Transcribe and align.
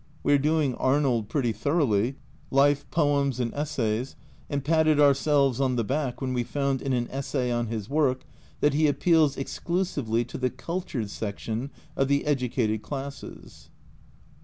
We 0.23 0.33
are 0.33 0.39
doing 0.39 0.73
Arnold 0.77 1.29
pretty 1.29 1.51
thoroughly, 1.51 2.15
life, 2.49 2.89
poems, 2.89 3.39
and 3.39 3.53
essays, 3.53 4.15
and 4.49 4.65
patted 4.65 4.99
ourselves 4.99 5.61
on 5.61 5.75
the 5.75 5.83
back 5.83 6.19
when 6.21 6.33
we 6.33 6.43
found 6.43 6.81
in 6.81 6.91
an 6.91 7.07
essay 7.11 7.51
on 7.51 7.67
his 7.67 7.87
work 7.87 8.25
that 8.61 8.73
he 8.73 8.87
"appeals 8.87 9.37
exclusively 9.37 10.25
to 10.25 10.39
the 10.39 10.49
cultured 10.49 11.11
section 11.11 11.69
of 11.95 12.07
the 12.07 12.25
educated 12.25 12.81
classes 12.81 13.69